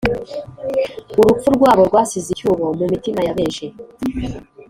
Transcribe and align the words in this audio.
urupfu 1.19 1.47
rwabo 1.57 1.81
rwasize 1.89 2.27
icyuho 2.31 2.65
mu 2.79 2.85
mitima 2.91 3.19
ya 3.23 3.33
benshi 3.37 3.65